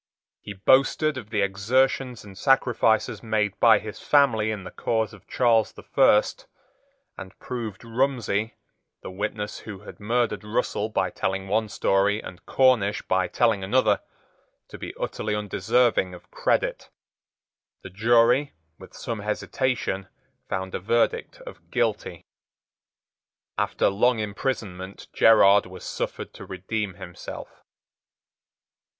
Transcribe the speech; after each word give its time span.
He 0.41 0.53
boasted 0.53 1.15
of 1.15 1.29
the 1.29 1.41
exertions 1.43 2.23
and 2.25 2.35
sacrifices 2.35 3.21
made 3.21 3.59
by 3.59 3.77
his 3.77 3.99
family 3.99 4.49
in 4.49 4.63
the 4.63 4.71
cause 4.71 5.13
of 5.13 5.27
Charles 5.27 5.73
the 5.73 5.83
First, 5.83 6.47
and 7.19 7.37
proved 7.37 7.83
Rumsey, 7.83 8.55
the 9.03 9.11
witness 9.11 9.59
who 9.59 9.81
had 9.81 9.99
murdered 9.99 10.43
Russell 10.43 10.89
by 10.89 11.11
telling 11.11 11.47
one 11.47 11.69
story 11.69 12.19
and 12.19 12.43
Cornish 12.47 13.03
by 13.03 13.27
telling 13.27 13.63
another, 13.63 14.01
to 14.69 14.79
be 14.79 14.95
utterly 14.99 15.35
undeserving 15.35 16.15
of 16.15 16.31
credit. 16.31 16.89
The 17.83 17.91
jury, 17.91 18.53
with 18.79 18.95
some 18.95 19.19
hesitation, 19.19 20.07
found 20.49 20.73
a 20.73 20.79
verdict 20.79 21.41
of 21.41 21.69
Guilty. 21.69 22.25
After 23.55 23.87
long 23.87 24.17
imprisonment 24.17 25.09
Gerard 25.13 25.67
was 25.67 25.83
suffered 25.83 26.33
to 26.33 26.45
redeem 26.47 26.95
himself. 26.95 27.61